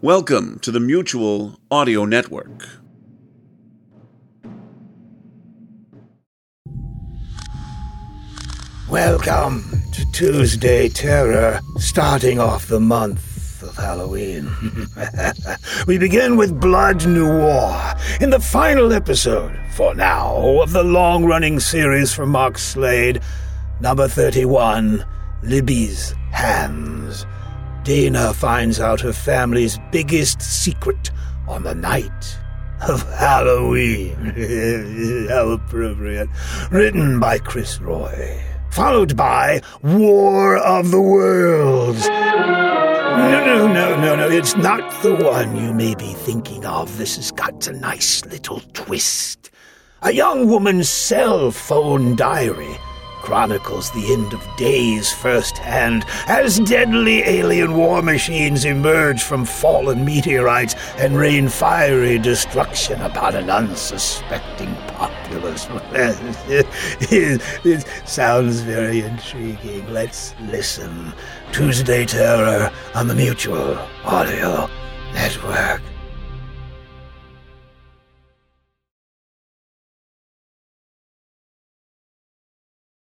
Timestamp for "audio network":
1.72-2.68, 74.04-75.82